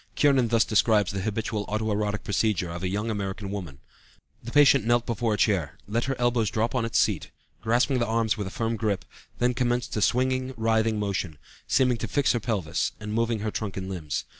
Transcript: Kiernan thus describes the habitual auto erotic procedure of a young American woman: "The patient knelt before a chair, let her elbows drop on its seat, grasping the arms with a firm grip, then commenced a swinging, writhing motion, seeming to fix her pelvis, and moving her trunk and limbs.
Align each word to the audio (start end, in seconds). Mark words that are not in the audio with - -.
Kiernan 0.15 0.47
thus 0.47 0.65
describes 0.65 1.11
the 1.11 1.21
habitual 1.21 1.63
auto 1.67 1.91
erotic 1.91 2.23
procedure 2.23 2.71
of 2.71 2.81
a 2.81 2.87
young 2.89 3.11
American 3.11 3.51
woman: 3.51 3.77
"The 4.43 4.49
patient 4.51 4.83
knelt 4.83 5.05
before 5.05 5.35
a 5.35 5.37
chair, 5.37 5.77
let 5.87 6.05
her 6.05 6.15
elbows 6.17 6.49
drop 6.49 6.73
on 6.73 6.85
its 6.85 6.97
seat, 6.97 7.29
grasping 7.61 7.99
the 7.99 8.07
arms 8.07 8.35
with 8.35 8.47
a 8.47 8.49
firm 8.49 8.77
grip, 8.77 9.05
then 9.37 9.53
commenced 9.53 9.95
a 9.95 10.01
swinging, 10.01 10.55
writhing 10.57 10.97
motion, 10.99 11.37
seeming 11.67 11.97
to 11.97 12.07
fix 12.07 12.31
her 12.31 12.39
pelvis, 12.39 12.93
and 12.99 13.13
moving 13.13 13.41
her 13.41 13.51
trunk 13.51 13.77
and 13.77 13.89
limbs. 13.89 14.25